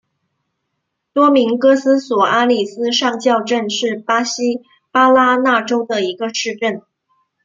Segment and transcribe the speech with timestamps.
[1.13, 6.81] 多明戈斯索阿里斯上校镇是巴西巴拉那州的一个市镇。